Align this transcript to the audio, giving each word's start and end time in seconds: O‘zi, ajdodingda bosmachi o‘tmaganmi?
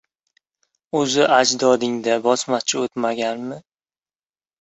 O‘zi, 0.99 1.19
ajdodingda 1.35 2.15
bosmachi 2.23 2.79
o‘tmaganmi? 2.85 3.59